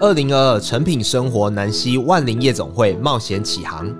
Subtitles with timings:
[0.00, 3.92] 二零二二成品生活南西万林夜总会冒险启航，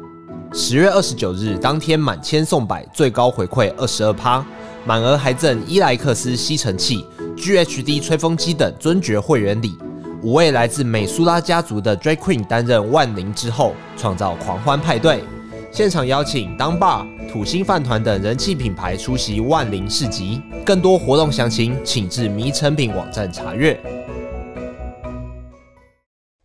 [0.53, 4.47] 十月二十九日当天满千送百，最高回馈二十二趴，
[4.87, 7.05] 满额还赠伊莱克斯吸尘器、
[7.37, 9.77] GHD 吹风机等尊爵会员礼。
[10.23, 15.25] 五位来自美苏拉家族的 Drag Queen 担任万灵之后，创造狂欢派对。
[15.73, 20.41] 现场邀请当爸、土星饭团等人气品牌出席万灵市集。
[20.65, 23.77] 更多活动详情，请至迷成品网站查阅。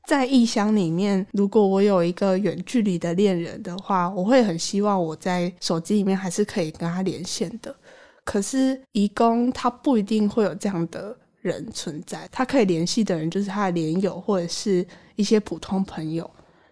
[0.06, 7.74] 在异乡里面，如果我有一个远距离的恋人的话，我会很希望我在手机里面还是可以跟他连线的。
[8.26, 14.86] 可是移工他不一定会有这样的人存在，他可以联系的人就是他的连友或者是
[15.16, 16.30] 一些普通朋友。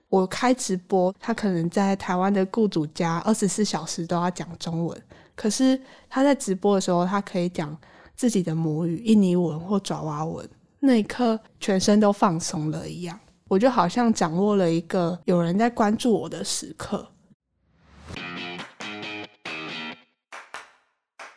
[0.10, 5.02] 我开直播，他可能在台湾的雇主家二十四小时都要讲中文，
[5.36, 7.78] 可是他在直播的时候，他可以讲
[8.14, 10.46] 自己的母语印尼文或爪哇文，
[10.84, 13.20] 那一刻全身都放松了一样。
[13.48, 17.08] 我就好像掌握了一个有人在关注我的时刻。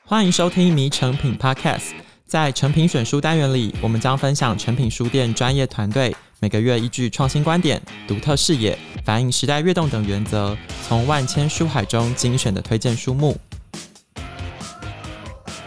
[0.06, 1.78] 欢迎收听《迷成品 Podcast》。
[2.24, 10.56] 在成品选书单元里，我们将分享成品书店专业团队每个月依据创新观点、独特视野、反映时代跃动等原则，
[10.88, 13.36] 从万千书海中精选的推荐书目。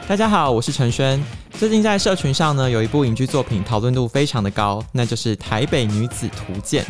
[0.08, 1.24] 大家好，我是陈轩。
[1.58, 6.86] 最近在社群上呢，有一部影剧作品讨论度非常的高，那就是《台北女子图鉴》。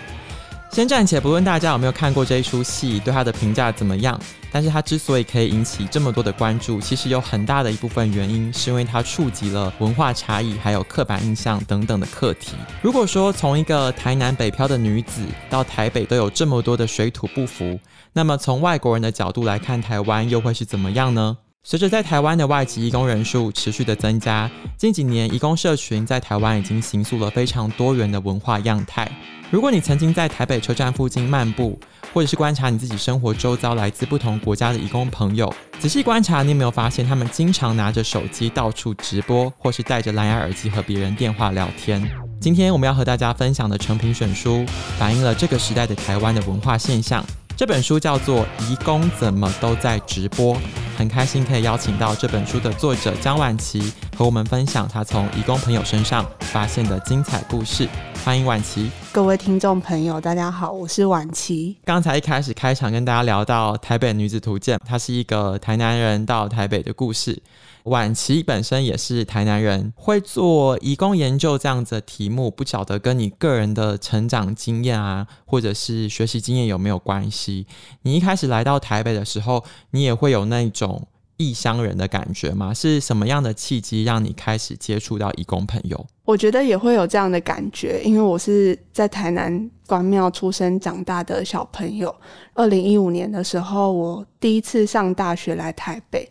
[0.76, 4.20] 先暂且不论大家有没有看过这一出戏，对它的评价怎么样，
[4.52, 12.58] 但是它之所以可以引起这么多的关注，其实有很大的一部分原因是因为它触及了文化差异、还有刻板印象等等的课题。
[12.82, 17.80] 如果说从一个台南北漂的女子到台北都有这么多的水土不服，
[18.12, 21.38] 那么从外国人的角度来看台湾又会是怎么样呢？
[21.70, 29.06] 随着在台湾的外籍移工人数持续的增加，近几年移工社群在台湾已经形塑了非常多元的文化样态。
[29.52, 31.78] 如果你曾经在台北车站附近漫步，
[32.14, 42.02] 或者是观察你自己生活周遭来自不同国家的移工朋友，仔细观察，你有没有发现他们经常拿着手机到处直播，或是戴着蓝牙耳机和别人电话聊天？
[42.40, 44.66] 今天我们要和大家分享的成品选书，
[44.98, 47.22] 反映了这个时代的台湾的文化现象。
[47.58, 50.56] 这本书叫做《移工怎么都在直播》，
[50.98, 57.88] 很开心可以邀请到这本书的作者江婉琪和我们分享他从义工朋友身上发现的精彩故事。
[58.28, 58.92] 欢迎婉琪。
[59.14, 61.78] 各位听众朋友，大家好，我是婉琪。
[61.86, 67.42] 刚才一开始开场跟大家聊到《台北女子图鉴》，它是一个台南人到台北的故事。
[67.84, 77.66] 婉琪本身也是台南人，会做移工研究这样子的题目，不晓得跟你个人的成长经验啊，或者是学习经验有没有关系？
[78.02, 82.74] 你一开始来到台北的时候，你也会有那种异乡人的感觉吗？
[82.74, 86.06] 是什么样的契机让你开始接触到义工朋友？
[86.26, 92.14] 我觉得也会有这样的感觉，因为我是在台南关庙出生长大的小朋友。
[92.54, 96.30] 二零一五年的时候，我第一次上大学来台北。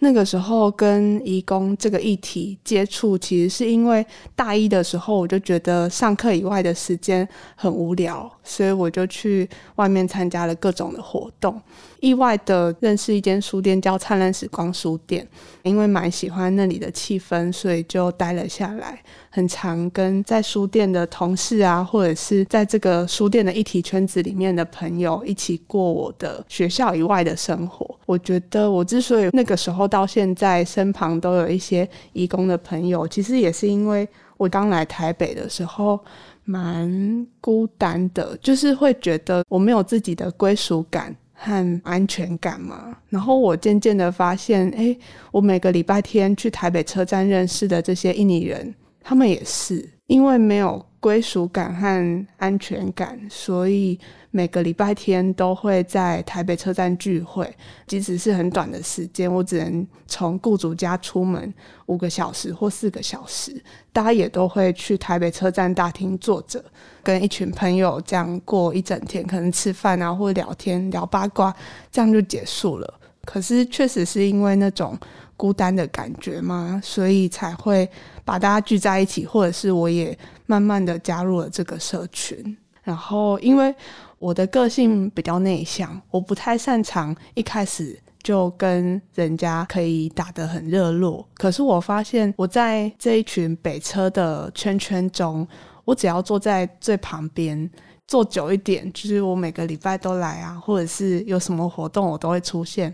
[0.00, 11.60] 那个时候跟移工这个议题接触，其实是因为大一的时候我就觉得上课以外的时间很无聊，所以我就去外面参加了各种的活动。
[12.00, 15.26] 意外的认识一间书店叫灿烂时光书店，
[15.62, 19.02] 因为蛮喜欢那里的气氛，所以就待了下来。
[19.36, 27.98] 很常跟在书店的同事啊，或者是在这个书店的议题圈子里面的朋友一起过我的学校以外的生活。
[28.06, 34.08] 我觉得我之所以那个时候到现在身旁都有一些义工的朋友，其实也是因为
[34.38, 36.00] 我刚来台北的时候
[36.44, 42.96] 蛮孤单的，就是会觉得我没有自己的归属感和安全感嘛。
[43.10, 44.96] 然后我渐渐的发现，哎，
[45.30, 48.74] 我每个礼拜天去台北车站认识的这些印尼人。
[49.08, 53.96] 他们也是因为没有归属感和安全感，所以
[54.32, 57.48] 每个礼拜天都会在台北车站聚会。
[57.86, 61.54] 即使是很短的时间，我只能从雇主家出门
[61.86, 63.54] 五个小时或四个小时，
[63.92, 66.64] 大家也都会去台北车站大厅坐着，
[67.04, 71.54] 跟一群朋友这样过一整天，可能吃饭啊，或者聊天聊八卦，
[71.92, 72.94] 这样就结束了。
[73.24, 74.98] 可是确实是因为那种。
[75.38, 76.80] 孤单的感觉嘛？
[76.82, 77.86] 所以才会
[78.26, 82.56] 把大家聚在一起，或者是我也慢慢的加入了这个社群。
[82.82, 83.74] 然后，因为
[84.18, 91.26] 我的个性比较内向，我不太擅长一开始就跟人家可以打得很热络。
[91.34, 95.46] 可是我发现我在这一群北车的圈圈中，
[95.84, 97.70] 我只要坐在最旁边，
[98.08, 102.92] 坐久一点，就是我每个礼拜都来啊，或者是有什么活动我都会出现。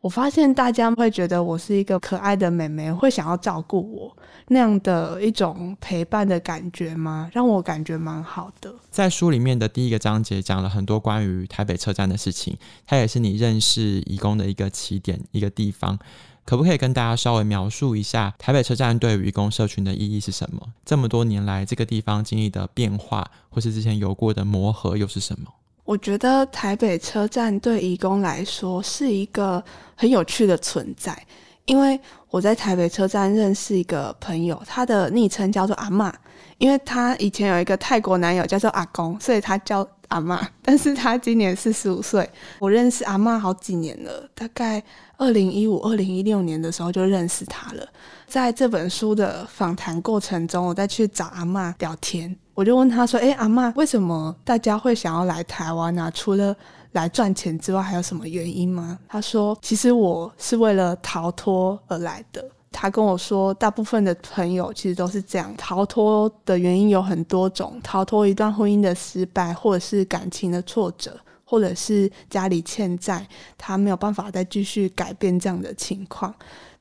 [0.00, 4.16] 我发现大家会觉得我是一个可爱的妹妹，会想要照顾我
[4.48, 7.28] 那样的一种陪伴的感觉吗？
[7.34, 8.74] 让我感觉蛮好的。
[8.90, 12.56] 在书里面的第一个章节讲了很多关于台北车站的事情，
[12.86, 15.98] 它也是你认识移工的一个起点，一个地方。
[16.46, 20.72] 可不可以跟大家稍微描述一下台北车站对于移工社群的意义是什么？
[20.82, 25.46] 这么多年来，这个地方经历的变化，或是之前有过的磨合又是什么？
[25.90, 29.60] 我觉得台北车站对移工来说是一个
[29.96, 31.20] 很有趣的存在，
[31.64, 36.12] 因为我在台北车站认识一个朋友，他的昵称叫做阿嬷，
[36.58, 40.38] 因为他以前有一个泰国男友叫做阿公，所以他叫阿嬷。
[40.62, 44.80] 但是他今年四十五岁，我认识阿嬷好几年了，大概
[45.16, 47.84] 二零一五、二零一六年的时候就认识他了。
[48.30, 52.34] 在这本书的访谈过程中，我再去找阿嬷聊天。
[52.54, 56.08] 我就问他说：“诶，阿嬷，为什么大家会想要来台湾呢？
[56.14, 56.54] 除了
[56.92, 73.26] 来赚钱之外，还有什么原因吗？”他说：“其实我是为了逃脱而来的。”他跟我说，大部分的朋友其实都是这样，逃脱的原因有很多种：逃脱一段婚姻的失败，或者是感情的挫折，或者是家里欠债，
[73.58, 76.32] 他没有办法再继续改变这样的情况，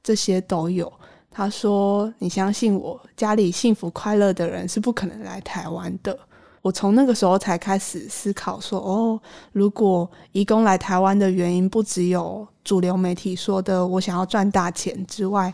[0.04, 0.92] 这些都有。
[1.40, 6.20] 他说：“你相信我，家里幸福快乐的人是不可能来台湾的。”
[6.62, 9.18] 我从那个时候才开始思考说：“哦，
[9.54, 15.54] 如果移工来台湾的原因不只有主流媒体说的我想要赚大钱之外，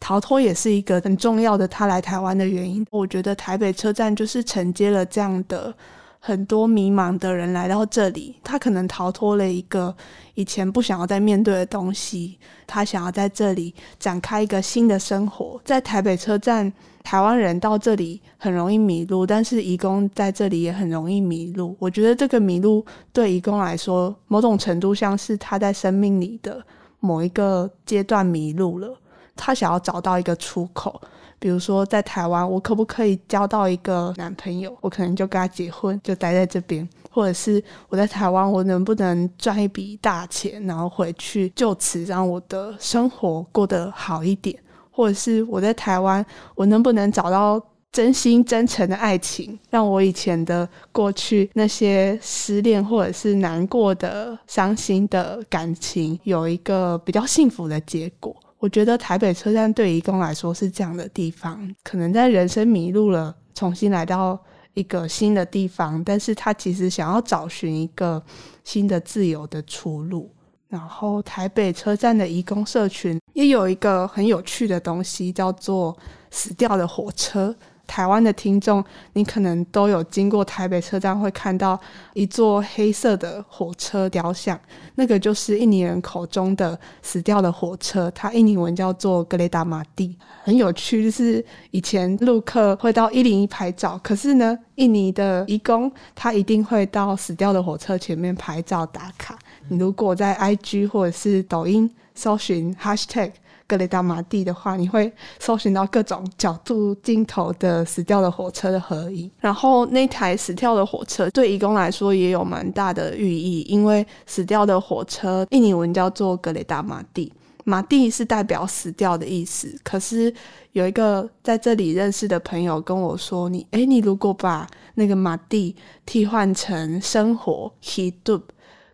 [0.00, 5.74] 逃脱也是一个很重要的他来台湾的原因。”我觉得台北车站就是承接了这样的。
[6.20, 9.94] 很多迷茫的人来到这里，他可能逃脱了一个
[10.34, 15.60] 以前不想要再面对的东西，他想要在这里展开一个新的生活。
[15.64, 16.70] 在台北车站，
[17.02, 21.76] 台湾人到这里很容易迷路，但是移工在这里也很容易迷路。
[21.78, 26.62] 我觉得这个迷路对移工来说，某种程度像是他在生命里的
[27.00, 28.94] 某一个阶段迷路了，
[29.38, 31.00] 他想要找到一个出口。
[31.40, 34.76] 比如说，在台湾，我可不可以交到一个男朋友？
[34.80, 44.58] 我可能就跟他结婚，就待在这边；或者是我在台湾，我能不能赚一笔大钱，然后回去，就此让我的生活过得好一点？
[44.90, 46.26] 或者是我在台湾，
[46.56, 58.34] 我能不能找到真心真诚的爱情，让我以前的过去那些失恋或者是难过的、伤心的感情，有一个比较幸福的结果？
[58.58, 64.38] 我觉得台北车站对移工来说是这样的地方，可能在人生迷路了，重新来到
[64.74, 68.22] 一个新的地方，但是他其实想要找寻一个
[68.64, 70.30] 新的自由的出路。
[70.68, 75.96] 然后台北车站的移工社群也有一个很有趣的东西，叫做
[76.30, 77.54] 死掉的火车。
[77.88, 81.80] 台湾的听众，你可能都有经过台北车站，会看到
[82.12, 84.60] 一座黑色的火车雕像，
[84.94, 90.14] 那个就是印尼人口中的死掉的火车，它印尼文叫做格雷达马蒂。
[90.44, 99.36] 很有趣，就是以前陆客会到一零一拍照，可是呢，印尼的移工他一定会到死掉的火车前面拍照打卡。
[99.68, 103.32] 你如果在 IG 或者是抖音搜寻 Hashtag。
[103.68, 109.30] 格雷达马蒂的话，你会搜寻到各种角度、镜头的死掉的火车的合影。
[109.38, 117.30] 然后那台死掉的火车对移工来说也有蛮大的寓意，因为死掉的火车印尼文叫做格雷达马蒂，
[117.64, 119.78] 马蒂是代表死掉的意思。
[119.84, 120.32] 可是
[120.72, 125.76] 有一个在这里认识的朋友跟我说：“你诶，你如果把那个马蒂
[126.06, 128.40] 替换成生活，hidup，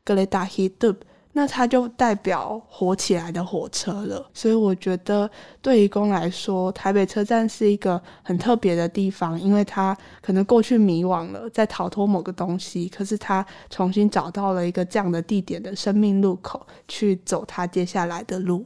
[0.04, 0.96] 格雷达 hidup。”
[1.36, 5.28] 那它就代表火起来的火车了，所以我觉得
[5.60, 18.64] 对于工来说，台北车站是一个很特别的地方，因为它可能过去迷惘了，在逃脱某个东西，可是他重新找到了一个这样的地点的生命路口，去走他接下来的路。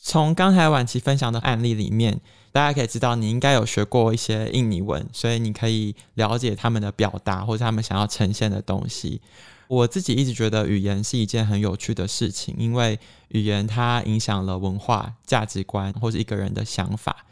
[0.00, 2.20] 从刚才婉琪分享的案例里面，
[2.50, 9.20] 大家可以知道你应该有学过一些印尼文，所以你可以了解他们的表达或者他们想要呈现的东西。
[9.68, 12.98] 我自己一直觉得语言是一件很有趣的事情，因为
[13.28, 17.24] 语言它影响了文化、价值观或是一个人的想法。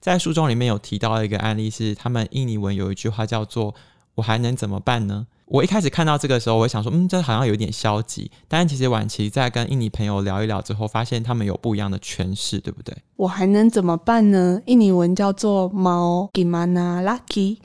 [0.00, 3.74] 在书中里面有提到一个案例，是他们印尼文有一句话叫做
[4.16, 8.30] “我还能怎么办呢？”我一开始看到这个时候，我想说，嗯，这好像有点消极。
[8.48, 12.96] 但其实晚琪在跟印尼朋友聊一聊之后，发现他们有不一样的诠释，对不对？
[13.16, 14.60] 我还能怎么办呢？
[14.66, 17.58] 印尼文叫做猫 gimana lucky”，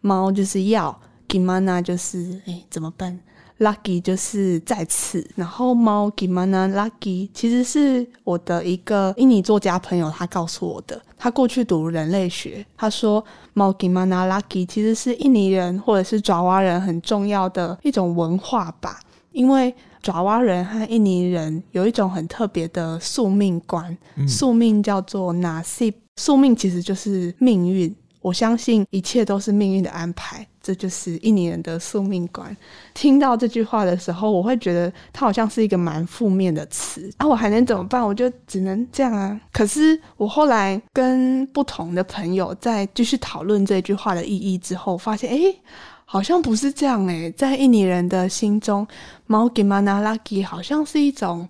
[0.00, 3.20] 猫就是要，gimana 就是哎怎么办
[3.58, 11.00] ？Lucky 就是再次，然后猫 Gimana Lucky 其实是我的一个印尼作家朋友，他告诉我的。
[11.16, 19.00] 他过去读人类学，他说猫 Gimana Lucky 其实是印尼人或者是爪哇人很重要的一种文化吧。
[19.32, 27.94] 因为爪哇人和印尼人有一种很特别的宿命观，嗯、宿命叫做 Nasib，宿命其实就是命运。
[28.26, 32.56] 我相信一切都是命运的安排，这就是印尼人的宿命观。
[32.92, 38.04] 听到这句话的时候，我会觉得它好像是一个蛮负面的词啊，我还能怎么办？
[38.04, 39.40] 我就只能这样啊。
[39.52, 45.56] 可是我后来跟不同的朋友在继续讨论这句话的意义之后，发现诶，
[46.04, 48.84] 好像不是这样诶，在印尼人的心中
[49.28, 51.48] ，Mau gimana lagi 好像是一种。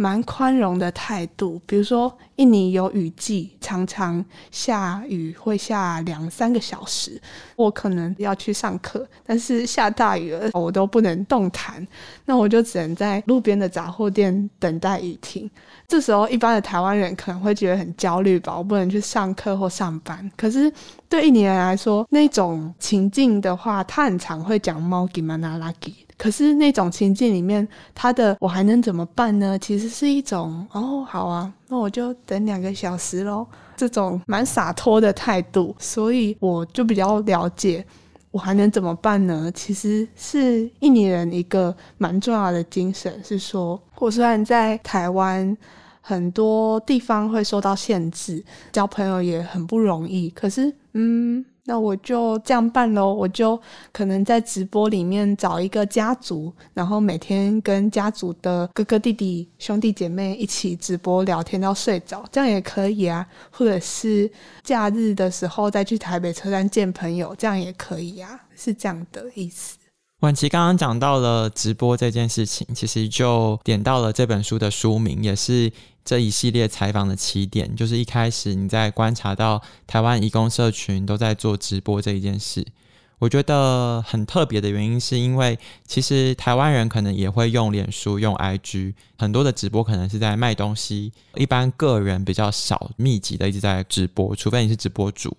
[0.00, 7.20] 蛮宽容的态度，比如说印尼有雨季，常常下雨会下两三个小时。
[7.54, 11.86] 我可能要去上课，但是下大雨了，我都不能动弹，
[12.24, 15.50] 那我就只能在路边的杂货店等待雨停。
[15.90, 20.30] 这时候，一般的台湾人可能会觉得很焦虑吧，我不能去上课或上班。
[20.36, 20.72] 可是
[21.08, 25.94] 对印尼人来说，那种情境的话，他很常会讲 “Mau gimana lagi”。
[26.16, 29.58] 可是那种情境里面，他的我还能怎么办呢？
[29.58, 33.44] 其实是一种哦，好啊，那我就等两个小时喽，
[33.76, 37.84] 这种蛮洒脱的态度，所以我就比较了解
[38.30, 39.50] 我还能怎么办呢？
[39.54, 45.56] 其实是印尼人一个蛮重要的精神，是说我虽然在台湾
[46.00, 51.44] 很多地方会受到限制，交朋友也很不容易，可是嗯。
[51.70, 53.56] 那我就这样办喽，我就
[53.92, 63.24] 可能在直播里面找一个家族，然后每天跟家族的哥哥弟弟、兄弟姐妹一起直播聊天到睡着，这样也可以啊。
[63.52, 64.28] 或者是
[64.64, 69.76] 假日的时候再去台北车站见朋友，这样也可以啊，是这样的意思。
[70.20, 75.72] 婉琪刚刚讲到了直播这件事情，其实就点到了这本书的书名，也是
[76.04, 77.74] 这一系列采访的起点。
[77.74, 82.62] 就是一开始你在观察到台湾移工社群都在做直播这一件事，
[83.18, 95.34] 我觉得很特别的原因，是因为其实台湾人可能也会用脸书、用 IG，很多的直播可能是在卖东西，一般个人比较少密集的一直在直播，除非你是直播主。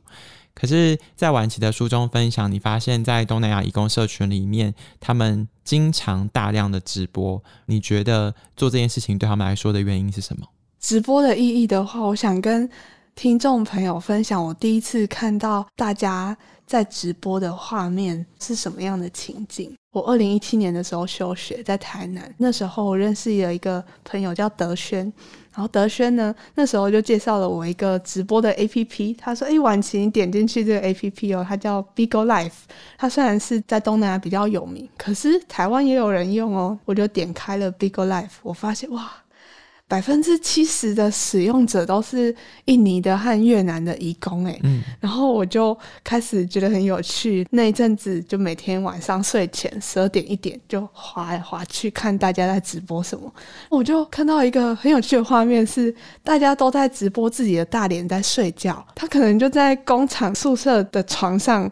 [0.54, 7.42] 可是，在晚期的书中分享，你发现，在东南亚移工社群里面，他们经常大量的直播。
[7.66, 10.46] 你觉得做这件事情对他们来说的原因是什么？
[10.80, 12.70] 直播的意义的话，我想跟
[13.16, 19.74] 听众朋友分享，我第一次看到大家在直播的画面是什么样的情景。
[19.94, 25.12] 我二零一七年的时候休学在台南，那时候我认识了一个朋友叫德轩。
[25.54, 29.16] 然后德轩呢，那时候就介绍了我一个直播的 APP。
[29.18, 32.52] 他说：“哎，婉琪，你点进去这个 APP 哦，它叫 Bigo Life，。
[32.98, 36.80] 它虽然是在东南亚比较有名，可是台湾也有人用哦。
[36.86, 39.12] 我就点开了 Bigo Life，我发现哇。”
[39.92, 42.34] 百分之七十的使用者都是
[42.64, 47.46] 印尼的和越南的移工，哎，嗯，然后我就开始觉得很有趣。
[47.52, 53.30] 那一阵子就每天晚上睡前十二点一点就划来划去看大家在直播什么，
[53.68, 55.94] 我就看到一个很有趣的画面，是
[56.24, 61.70] 大家都在直播自己的大脸在睡觉，他可能就在工厂宿舍的床上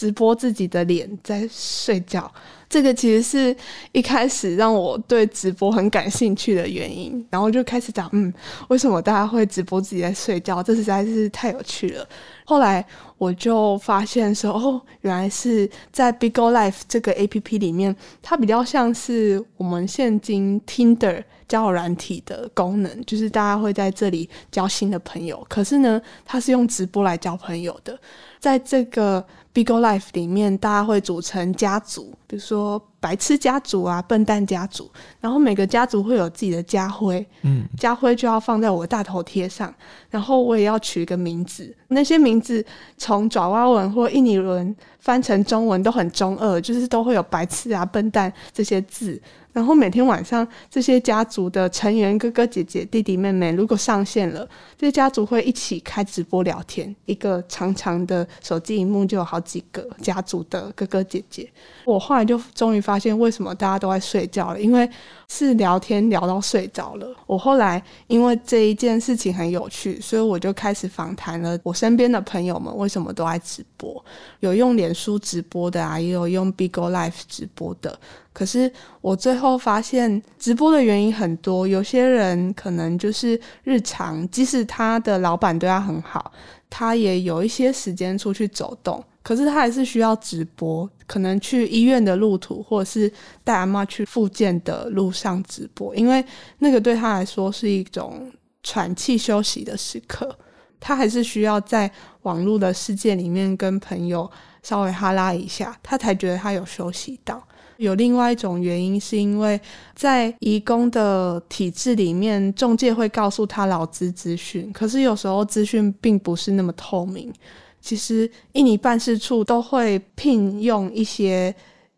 [0.00, 2.32] 直播自己的脸在睡觉。
[2.70, 3.54] 这个其实是
[3.92, 8.32] 一开始让我对直播很感兴趣的原因，然后就开始讲，嗯，
[8.68, 10.62] 为什么大家会直播自己在睡觉？
[10.62, 12.08] 这实在是太有趣了。
[12.46, 12.82] 后来
[13.18, 25.44] 我就发现说，哦，原来是在 Bigo Life 这个 APP 里面，它比较像是我们现今 Tinder 交友软体的功能，就是大家会在这里交新的朋友。
[25.50, 27.98] 可是呢，它是用直播来交朋友的，
[28.38, 29.26] 在这个。
[29.52, 34.88] Bigolife 里面，大家会组成家族，比如说白痴家族啊、笨蛋家族，
[35.20, 39.74] 然后每个家族会有自己的家徽，嗯，家徽就要放在我的大头贴上，
[40.10, 42.64] 然后我也要取一个名字，那些名字
[42.98, 49.20] 从爪哇文或印尼文翻成中文都很中二，就是都会有白痴啊、笨蛋这些字。
[49.52, 56.94] 然后每天晚上，这些家族的成员哥哥姐姐、弟弟妹妹如果上线了，这些家族会一起开直播聊天。
[57.04, 61.50] 一个长长的手机荧幕就有好几个家族的哥哥姐姐。
[61.84, 64.88] 我后来就终于发发现，为什么大家都在睡觉了，因为
[65.28, 67.06] 是聊天聊到睡着了。
[67.24, 74.04] 我后来因为这一件事情很有趣，所以我就开始访谈了我身边的朋友们，为什么都爱直播？
[74.40, 77.96] 有用脸书直播的啊，也有用 Bigo Live 直播的。
[78.32, 81.68] 可是我最后发现，直播的原因很多。
[81.68, 86.32] 有些人可能就是日常，即使他的老板对他很好，
[86.68, 90.88] 他也有一些时间出去走动，可是他还是需要直播。
[91.06, 93.12] 可能去医院的路途，或者是
[93.42, 96.24] 带阿妈去复健的路上直播，因为
[96.58, 98.30] 那个对他来说是一种
[98.62, 100.38] 喘气休息的时刻。
[100.78, 101.90] 他还是需要在
[102.22, 104.30] 网络的世界里面跟朋友
[104.62, 107.42] 稍微哈拉一下，他才觉得他有休息到。
[107.76, 109.60] 有另外一种原因，是因为
[109.96, 117.32] 在移工的体制里面，中介会告诉他劳资资讯，可是有时候资讯并不是那么透明。
[117.80, 121.54] 其实印尼办事处都会聘用一些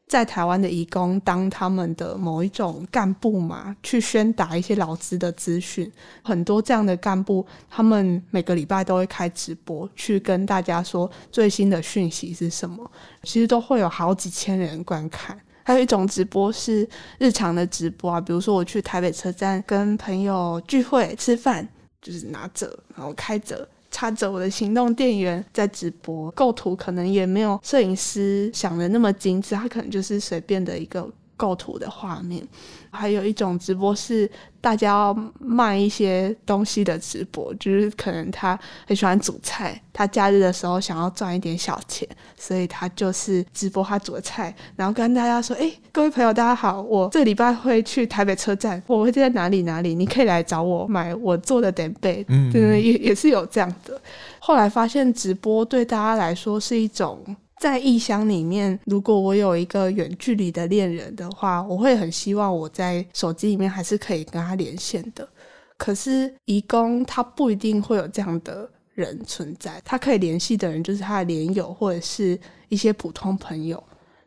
[0.06, 5.90] 在台湾的义工当他们的某一种干部嘛，去宣达一些劳资的资讯。
[6.22, 12.90] 很多这样的干部，他们每个礼拜都会开直播，去跟大家说最新的讯息是什么。
[13.22, 15.38] 其实都会有好几千人观看。
[15.64, 16.86] 还有一种直播是
[17.18, 21.66] 日常的直播啊，比如说我去台北车站跟朋友聚会吃饭，
[22.02, 32.44] 就是拿着然后开着插着我的行动电源在直播，构图可能也没有摄影师想的那么精致，它可能就是随便的一个构图的画面。
[32.90, 34.28] 还有一种直播是
[34.62, 54.00] 大家要卖一些东西的直播，就是可能他很喜欢煮菜，他假日的时候想要赚一点小钱，所以他就是直播他煮的菜，然后跟大家说：“哎，各位朋友，大家好，我这个礼拜会去台北车站，我会在哪里哪里，你可以来找我买我做的点贝。”嗯，对，也也是有这样的。
[54.38, 57.20] 后来发现直播对大家来说是一种。
[57.62, 65.28] 在异乡里面，如果我有一个远距离的恋人的话，我会很希望我在手机里面还是可以跟他连线的。
[65.76, 72.36] 可是移工他不一定会有这样的人存在，他可以联系的人就是他的连友或者是
[72.68, 73.80] 一些普通朋友。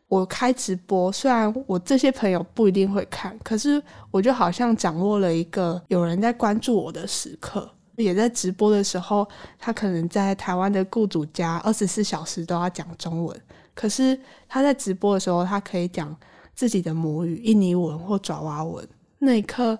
[0.08, 7.70] 我开直播，虽然我这些朋友不一定会看，可是我就好像掌握了一个有人在关注我的时刻。
[7.96, 9.26] 也在直播的时候，
[9.58, 13.40] 他可能在台湾的雇主家二十四小时都要讲中文。
[13.74, 16.14] 可是他在直播的时候，他可以讲
[16.54, 18.86] 自己的母语印尼文或爪哇文。
[19.18, 19.78] 那一刻，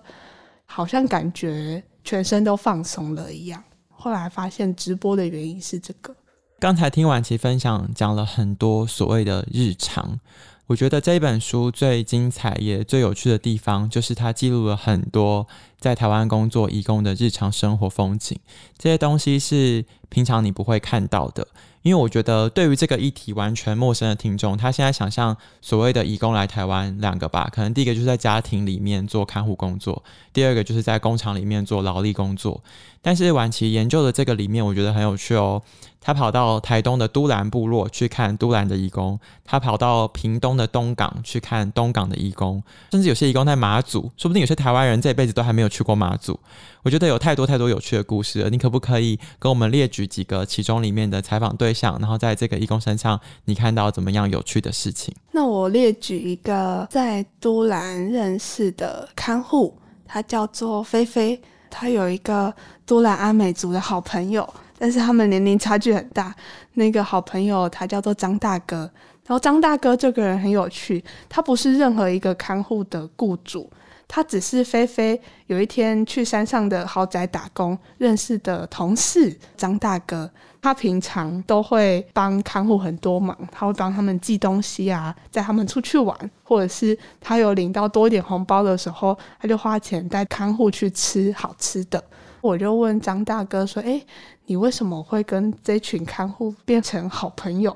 [0.65, 3.63] 好像感觉全身都放松了一样。
[3.89, 6.15] 后来发现直播的原因是这个。
[6.59, 10.19] 刚才听婉琪分享，讲了很多所谓的日常。
[10.67, 15.47] 我觉得这一本书最精彩也最有趣的地方，就是它记录了很多
[15.79, 18.37] 在台湾工作移工的日常生活风景。
[18.77, 21.47] 这些东西是平常你不会看到的。
[21.83, 32.61] 因为我觉得，对于这个议题完全陌生的听众，他现在想象所谓的移工来台湾两个吧，可能第一个就是在家庭里面做看护工作，第二个就是在工厂里面做劳力工作。
[33.01, 35.61] 但是晚期研究的这个里面，我觉得很有趣哦。
[36.07, 46.39] 他跑到台东的都兰部落去看都兰的义工，他跑到屏东的东港去看东港的义工，甚至有些义工在马祖，说不定有些台湾人这辈子都还没有去过马祖。
[46.83, 55.13] 我觉得有太多太多有趣的故事了，你可不可以跟我们列举几个其中里面的采访对象，然后在这个义工身上你看到怎么样有趣的事情？
[55.33, 62.53] 那我列举一个在都兰认识的看护，他叫做菲菲，他有一个
[62.85, 66.35] 都兰阿美族的好朋友，但是他们年龄差距很大。
[66.73, 68.89] 那个好朋友他叫做张大哥，
[69.25, 73.69] 然后张大哥这个人很有趣，他不是任何一个看护的雇主。
[74.09, 92.01] 他只是菲菲有一天去山上的豪宅打工认识的同事张大哥，他平常都会帮看护很多忙，他会帮他们寄东西啊，带他们出去玩，或者是他有领到多一点红包的时候，他就花钱带看护去吃好吃的。
[92.41, 94.05] 我就问张大哥说：“诶，
[94.45, 97.75] 你为什么会跟这群看护变成好朋友？”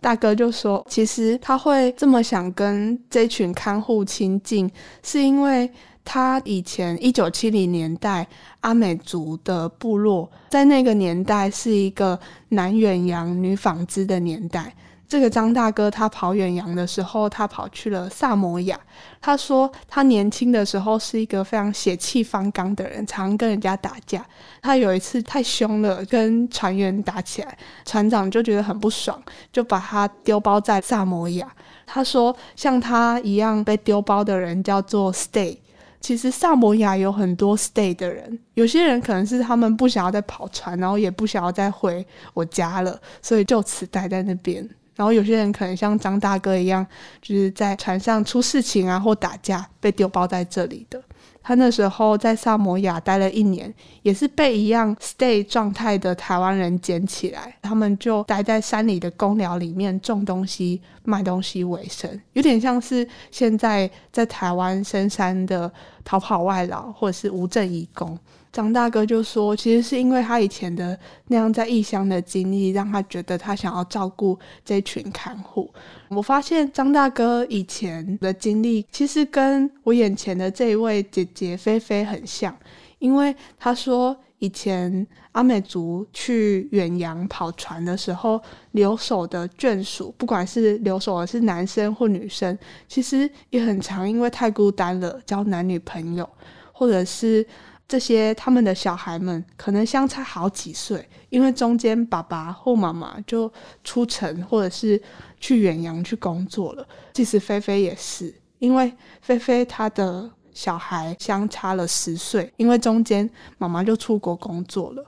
[0.00, 4.70] 大哥就说：“其实他会这么想跟这群看护亲近，
[5.02, 5.70] 是因为
[6.04, 8.26] 他以前一九七零年代
[8.62, 14.74] 阿美族的部落，在那个年代是一个男远洋女纺织的年代。”
[15.12, 18.80] 这个张大哥他跑远洋的时候，他跑去了萨摩亚。
[19.20, 24.24] 他说他年轻的时候是一个非常血气方刚的人，常跟人家打架。
[24.62, 29.22] 他有一次太凶了，跟船员打起来，船长就觉得很不爽，
[29.52, 31.46] 就把他丢包在萨摩亚。
[31.84, 35.58] 他说像他一样被丢包的人叫做 stay。
[36.00, 44.66] 其实萨摩亚有很多 stay 的人，有些人可能是他们不想要再跑船，然后也不想要再回我家了，所以就此待在那边。
[44.94, 46.86] 然后有些人可能像张大哥一样，
[47.20, 51.02] 就是在船上出事情啊，或打架被丢包在这里的。
[51.44, 65.72] 他那时候在萨摩亚待了一年，也是被一样 stay 状态的台湾人捡起来，他们就待在山里的公寮里面种东西、卖东西为生，有点像是现在在台湾深山的
[66.04, 68.16] 逃跑外劳或者是无证移工。
[68.52, 75.72] 张大哥就说，其实是因为他以前的那样在异乡的经历，让他觉得他想要照顾这群看护。
[76.10, 82.54] 我发现张大哥以前的经历，其实跟我眼前的这一位姐姐菲菲很像，
[82.98, 88.38] 因为他说以前阿美族去远洋跑船的时候，
[88.72, 96.28] 留守的眷属，不管是留守的是男生或女生，其实也很常，因为太孤单了，交男女朋友，
[96.70, 97.46] 或者是
[97.92, 103.52] 这些他们的小孩们可能相差好几岁，因为中间爸爸或妈妈就
[103.84, 104.98] 出城，或者是
[105.38, 106.88] 去远洋去工作了。
[107.12, 110.30] 其实菲菲也是，因为菲菲她的。
[110.54, 115.02] 小孩相差了十岁，因为中间妈妈就出国工作了。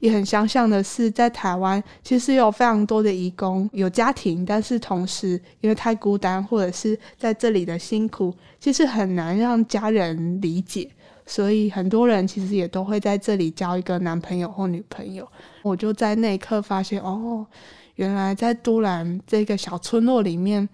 [0.00, 10.90] 也很相像的是，在台湾其实有非常多的移工有家庭，但是同时因为太孤单，或者是在这里的辛苦，其实很难让家人理解。
[11.28, 15.28] 所以很多人其实也都会在这里交一个男朋友或女朋友。
[15.62, 17.46] 我就在那一刻发现，哦，
[17.96, 20.66] 原来在都兰这个小村落里面，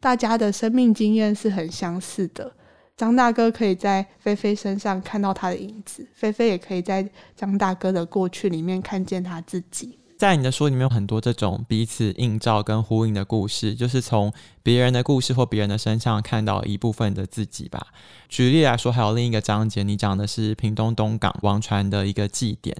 [0.00, 2.52] 大家的生命经验是很相似的。
[2.96, 9.99] 张大哥可以在菲菲身上看到他的影子，菲菲也可以在张大哥的过去里面看见他自己。
[10.20, 14.30] 在你的书里面有很多这种彼此映照跟呼应的故事，就是从
[14.62, 17.86] 别人的故事或别人的身上看到一部分的自己吧。
[18.28, 22.76] 举例来说，还有另一个章节，你讲的是屏东东港王船的一个祭典。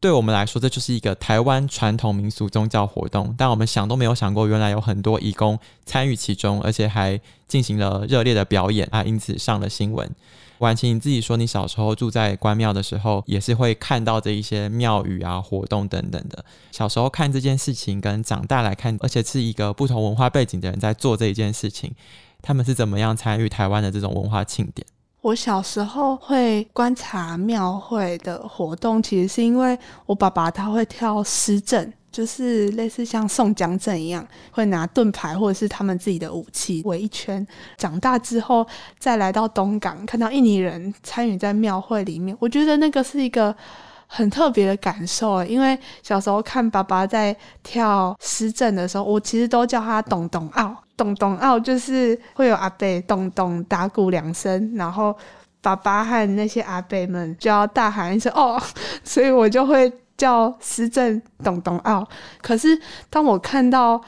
[0.00, 10.10] 对我们来说，这就是一个台湾传统民俗宗教活动，但我们想都没有想过，原来有很多义工参与其中，而且还进行了热烈的表演啊，因此上了新闻。
[10.60, 16.44] 婉晴，你自己说你小时候住在关庙的时候，也是会看到这一些庙宇啊、活动等等的。
[16.70, 21.94] 小时候看这件事情，跟长大来看，而且是一个不同文化背景的人在做这一件事情，
[22.42, 24.86] 他们是怎么样参与台湾的这种文化庆典？
[25.22, 37.46] 我小时候会观察庙会的活动，其实是因为我爸爸他会跳狮阵，就是类似像宋江阵一样，会拿盾牌或者是他们自己的武器围一圈。
[37.76, 38.66] 长大之后
[38.98, 43.54] 再来到东港，看到印尼人参与在庙会里面，我觉得那个是一个
[44.06, 45.44] 很特别的感受。
[45.44, 50.74] 因为小时候看爸爸在跳狮阵的时候，我其实都叫他董董奥。
[51.00, 55.16] 咚咚奥就是会有阿伯咚咚打鼓两声，然后
[55.62, 58.60] 爸爸和那些阿伯们就要大喊一声哦，
[59.02, 62.06] 所以我就会叫施政咚咚奥。
[62.42, 63.98] 可是当我看到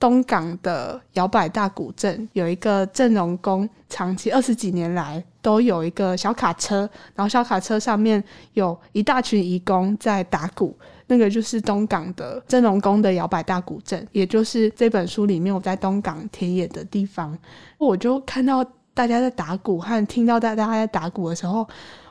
[0.00, 10.74] 东港的摇摆大鼓镇，有一个镇荣宫，长期二十几年来都有一个小卡车，然后小卡车上面有一大群移工在打鼓。
[11.08, 17.36] 那个就是东港的真龙宫的摇摆大古镇，也就是这本书里面我在东港田野的地方，
[17.78, 21.66] 我就看到大家在打鼓，和听到大家在打鼓的时候，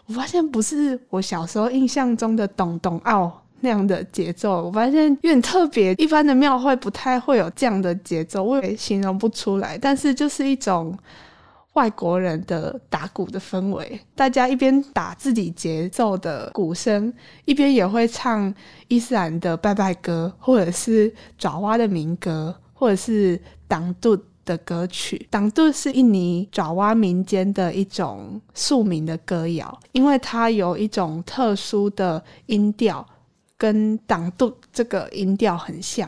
[0.07, 10.97] 我发现不是我小时候印象中的咚咚奥那样的节奏，我发现有点特别，一般的庙会不太会有这样的节奏，我也形容不出来，但是就是一种。
[11.77, 17.13] 外国人的打鼓的氛围，大家一边打自己节奏的鼓声，
[17.45, 18.51] 一边也会唱
[18.87, 25.27] 伊斯兰的拜拜歌，或者是爪哇的民歌，或者是党杜的歌曲。
[25.29, 33.05] 党杜是印尼爪哇民间的一种庶民的歌谣，因为它有一种特殊的音调。
[33.59, 36.07] 跟党杜这个音调很像，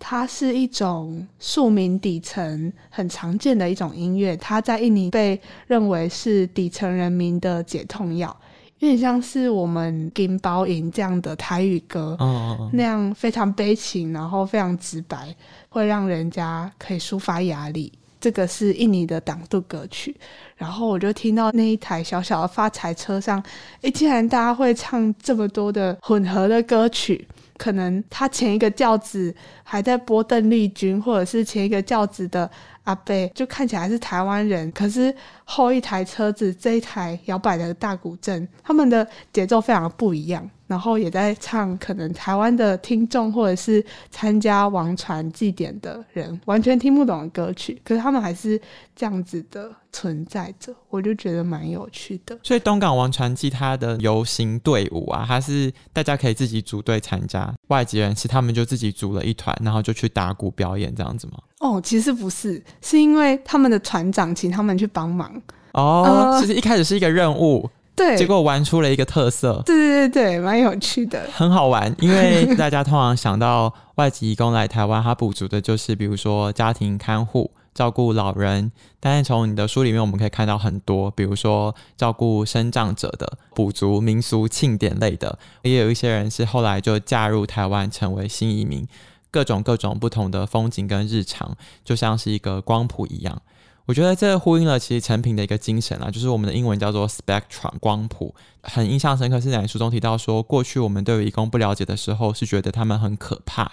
[0.00, 8.34] 它是一种庶民底层很常见的一种音乐，它在印尼被认为是底层人民的解痛药，
[8.78, 12.70] 有点像是我们金包银这样的台语歌，oh, oh, oh.
[12.72, 15.32] 那样非常悲情，然后非常直白，
[15.68, 17.92] 会让人家可以抒发压力。
[18.18, 20.14] 这个是印尼的党度歌曲，
[20.56, 23.42] 然后我就听到那一台小小的发财车上，
[23.80, 27.26] 诶，竟然大家会唱这么多的混合的歌曲，
[27.60, 32.50] 可能他前一个教子还在播邓丽君，或者是前一个教子的
[32.84, 35.14] 阿伯就看起来是台湾人，可是
[35.44, 40.48] 后一台车子这一台摇摆的大鼓阵，他们的节奏非常不一样。
[40.66, 48.56] 然后也在唱，可能台湾的听众或者是参加王船祭典的人完全听不懂的歌曲，可是他们还是
[48.94, 52.38] 这样子的存在着，我就觉得蛮有趣的。
[52.44, 61.38] 所以东港王船祭它的游行队伍啊，它是大家可以自己组队参加，外籍人士他们就自己组了一团，然后就去打鼓表演这样子吗？
[61.60, 65.30] 哦，其实不是，是因为他们的船长请他们去帮忙。
[65.72, 67.70] 哦，呃、其实一开始是一个任务。
[67.94, 69.62] 对，结果玩出了一个特色。
[69.66, 71.94] 对对对对，蛮有趣的，很好玩。
[72.00, 78.72] 因为 大家通常想到外籍移工来台湾，他补足的就是比如说家庭看护、照顾老人。
[78.98, 88.88] 但是从你的书里面，我们可以看到很多，比如说照顾身障者的、补足民俗庆典类的，也有一些人是后来就嫁入台湾，成为新移民。
[89.30, 93.40] 各种各种不同的风景跟日常，就像是一个光谱一样。
[93.86, 98.34] 我觉得这呼应了其实成品的一个精神啊，就是我们的英文叫做 spectrum 光谱。
[98.62, 103.72] 很印象深刻是在书中提到说，过去我们对于移工不了解的时候，是觉得他们很可怕。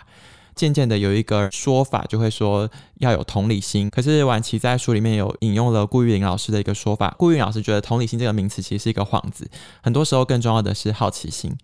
[0.58, 3.90] 渐渐的有一个说法，就会说要有同理心。
[3.90, 9.50] 可是晚期在书里面有引用了顾玉玲老师的一个说法，顾玉玲老师觉得同理心这个名词其实是一个幌子，
[9.82, 11.56] 很多时候更重要的是好奇心。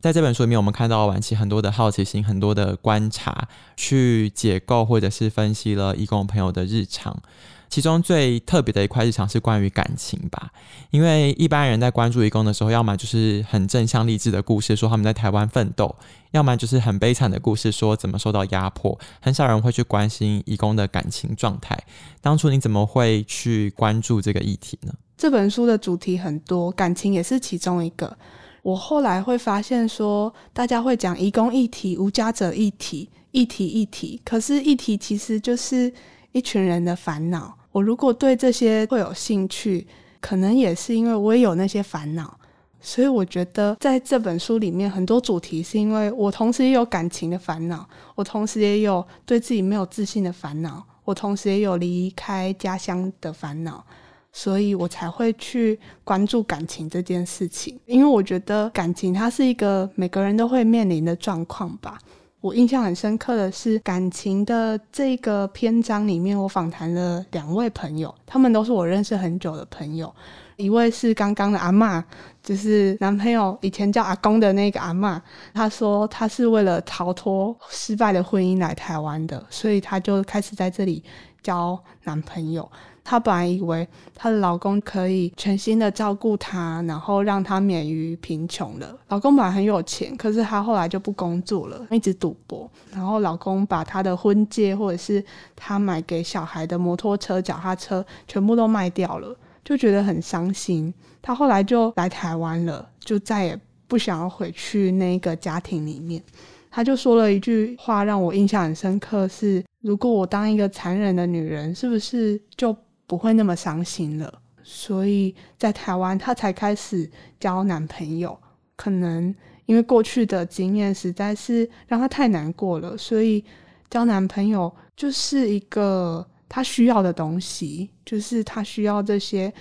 [0.00, 7.20] 在这本书里面，我们看到晚期很多的好奇心，很多的观察，去解构或者是分析了移工朋友的日常。
[7.68, 10.50] 其中最特别的一块日常是关于感情吧，
[10.90, 15.94] 因为一般人在关注义工的时候，要么就是很正向励志的故事，说他们在台湾奋斗；
[16.30, 18.98] 要么就是很悲惨的故事，说怎么受到压迫。
[19.20, 21.78] 很少人会去关心义工的感情状态。
[22.20, 24.92] 当初你怎么会去关注这个议题呢？
[25.16, 28.16] 这本书的主题很多，感情也是其中一个。
[28.62, 35.92] 我后来会发现说，大家会讲义工议题、无家者议题、议题议题，可是议题其实就是
[36.32, 37.57] 一群人的烦恼。
[37.72, 39.86] 我如果对这些会有兴趣，
[40.20, 42.38] 可能也是因为我也有那些烦恼，
[42.80, 53.84] 所以我觉得在这本书里面很多主题是因为我同时也有感情的烦恼，我同时也有对自己没有自信的烦恼，我同时也有离开家乡的烦恼，
[54.32, 61.98] 所以我才会去关注感情这件事情，因为我觉得感情它是一个每个人都会面临的状况吧。
[62.40, 70.12] 我印象很深刻的是感情的这个篇章里面，我访谈了两位朋友，他们都是我认识很久的朋友。
[70.54, 72.02] 一位是刚刚的阿嬷，
[72.40, 75.20] 就是男朋友以前叫阿公的那个阿嬷。
[75.52, 81.02] 她说她是为了逃脱失败的婚姻来台湾的，所以她就开始在这里
[81.42, 82.70] 交男朋友。
[83.08, 88.98] 她本来以为她的老公可以全心的照顾她，然后让她免于贫穷了。
[89.08, 92.70] 老公本来很有钱，可是她后来就不工作了，一直赌博。
[92.92, 95.24] 然后老公把她的婚戒或者是
[95.56, 100.92] 她买给小孩的摩托车、脚踏车全部都卖掉了，就觉得很伤心。
[101.22, 106.22] 她后来就来台湾了，就再也不想要回去那个家庭里面。
[106.70, 112.76] 她就说了一句话让我印象很深刻：是如果我当一个残忍的女人，是不是就
[113.08, 118.38] 不会那么伤心了，所以在台湾，她才开始交男朋友。
[118.76, 119.34] 可能
[119.66, 123.42] 因为过去的经验实在是让她太难过了，所以
[123.90, 129.52] 交男朋友就是一个她需要的东西，就是她需要这些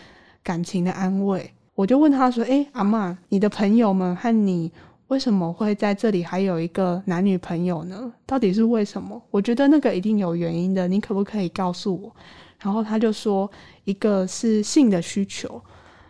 [0.43, 1.49] 感情的安慰。
[1.73, 4.71] 我就问她说：“诶，阿嬷，你的朋友们和你
[5.07, 8.12] 为什么会在这里还有一个男女朋友呢？
[8.25, 9.21] 到底是为什么？
[9.31, 12.13] 我觉得那个一定有原因的，你可不可以告诉我？”
[12.67, 13.49] 然后他就说，
[13.86, 15.62] 一个是性的需求，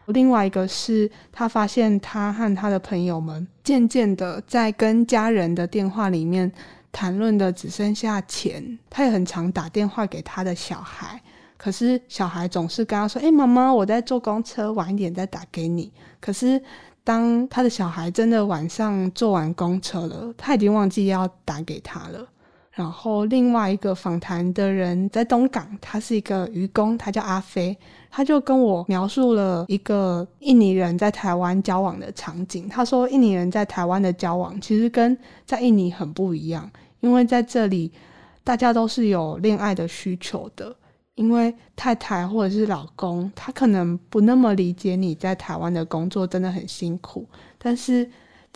[0.08, 6.52] 另外一个是他发现他和他的朋友们渐渐的在跟家人的电话里面
[6.92, 8.80] 谈论的只剩下钱。
[8.90, 11.22] 他也很常打电话给他的小孩，
[11.58, 16.60] 可是小孩总是跟他说：“诶，妈妈，我在坐公车，晚一点再打给你。”可是
[17.04, 22.28] 当他的小孩真的晚上坐完公车了，他已经忘记要打给他了。
[22.78, 27.76] 然后另外一个访谈的人在东港，他是一个渔工，他叫阿飞，
[28.12, 32.70] 他就跟我描述了一个印尼人在台湾交往的场景。
[32.70, 37.92] 他说，印尼人在台湾的交往其实跟在印尼很不一样，因为在这里
[38.44, 40.76] 大家都是有恋爱的需求的，
[41.16, 48.08] 因为太太或者是老公，他可能不那么理解你在台湾的工作真的很辛苦，但是。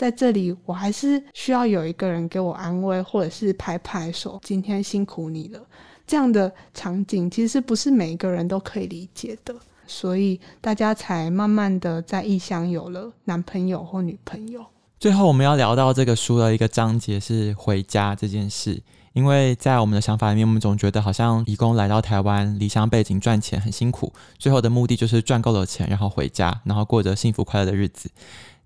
[0.02, 5.64] 在这里，我还是需要有一个人给我安慰，或者是拍拍手，今天辛苦你了。
[6.08, 9.54] 这样的场景其实不是每一个人都可以理解的，
[9.86, 14.66] 所以大家才慢慢的在异乡有了男朋友或女朋友。
[15.02, 18.80] 最后，我们要聊到这个书的一个章节是回家这件事，
[19.14, 28.12] 因为在我们的想法里面，我们总觉得好像移工来到台湾，离乡背井赚钱很辛苦，最后的目的就是赚够了钱，然后回家，然后过着幸福快乐的日子。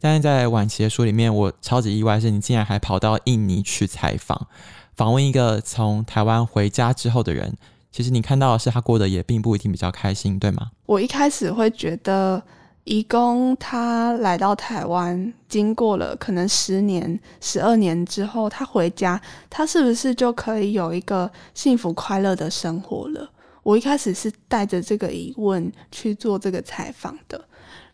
[0.01, 4.47] 但是在晚期的书里面，我超级意外，是你竟然还跑到印尼去采访，
[4.93, 7.55] 访问一个从台湾回家之后的人。
[7.93, 10.71] 其实你看到的是他过得也并不一定比较开心，对吗？
[10.85, 12.43] 我一开始会觉得，
[12.85, 19.19] 移工他来到台湾，经过了可能十年、十二年之后，他回家，
[19.49, 23.27] 他是不是就可以有一个幸福快乐的生活了？
[23.63, 27.43] 我一开始是带着这个疑问去做这个采访的。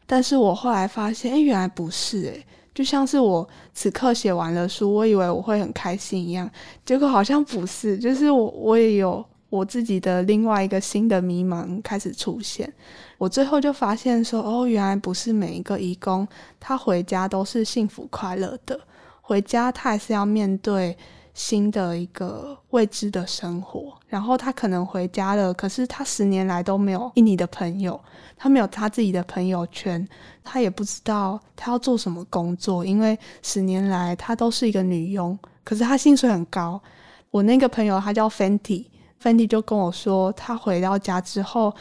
[0.05, 6.51] 但是我后来发现，哎，原来不是，哎，就像是我此刻写完了书，我以为我会很开心一样，
[6.85, 12.73] 结果好像不是，就是我我也有我自己的另外一个新的迷茫开始出现。
[13.21, 16.27] 我最后就发现说，哦，原来不是每一个义工
[16.59, 18.79] 他回家都是幸福快乐的，
[19.21, 20.97] 回家他还是要面对
[21.35, 23.93] 新的一个未知的生活。
[24.07, 28.01] 然后他可能回家了，可是他十年来都没有印尼的朋友，
[28.35, 30.03] 他没有他自己的朋友圈，
[30.43, 36.81] 他也不知道他要做什么工作，因为十年来他都是一个女佣，可是他薪水很高。
[37.29, 41.71] 我那个朋友他叫 Fenty，Fenty 就跟我说，他回到家之后，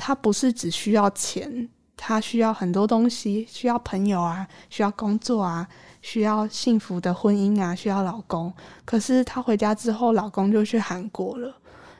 [0.00, 1.68] 他不是只需要钱。
[2.02, 5.68] 她需要很多东西，需要朋友啊，需要工作啊，
[6.00, 8.50] 需要幸福的婚姻啊，需要老公。
[8.86, 11.54] 可是她回家之后，老公就去韩国了，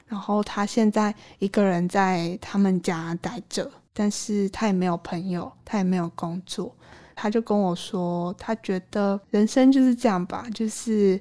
[0.06, 6.74] 然后她现在一个人在他们家待着，但是她也没有朋友，她也没有工作。
[7.14, 11.20] 她就跟我说，她觉得人生就是这样吧，就是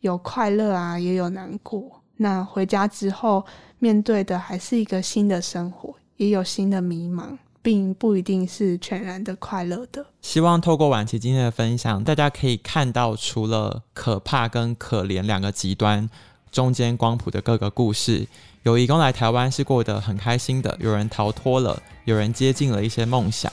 [0.00, 2.02] 有快乐啊，也有难过。
[2.16, 3.46] 那回家之后，
[3.78, 7.38] 面对的还是一个新的生活，也有新的迷茫。
[7.62, 10.06] 并不一定是全然的快乐的。
[10.22, 16.08] 希望透过婉琪今天的分享，大家可以看到，除了可怕跟可怜两个极端，
[16.52, 18.28] 中间光谱的各个故事。
[18.62, 23.50] 有移工来台湾是过得很开心的，有人逃脱了，有人接近了一些梦想，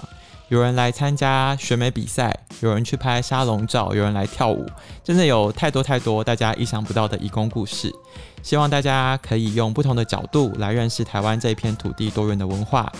[0.49, 4.65] 有人来参加选美比赛，有人去拍沙龙照，有人来跳舞，
[5.03, 7.91] 真的有太多太多大家意想不到的移工故事。
[8.41, 12.91] 希望大家可以用不同的角度来认识台湾这片土地多元的文化。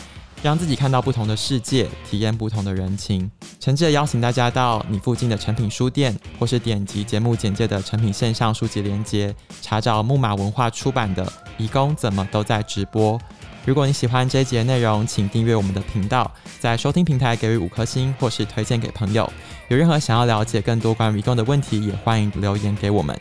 [0.41, 3.32] 让自己看到不同的世界，体验不同的人情。
[3.62, 11.25] 诚挚的邀请大家到你附近的诚品书店，或是点击节目简介的诚品线上书籍链接，查找木马文化出版的
[11.58, 13.17] 《移工怎么都在直播》。
[13.65, 19.32] 如果你喜欢这一集的内容，请订阅我们的频道，在收听平台给予五颗星，或是推荐给朋友。
[19.69, 23.17] 有任何想要了解更多关于移动的问题，也欢迎留言给我们。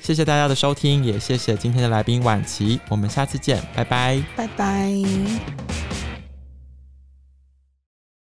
[0.00, 2.80] 谢谢大家的收听，也谢谢今天的来宾婉琪。
[2.88, 6.01] 我们下次见，拜拜，拜拜。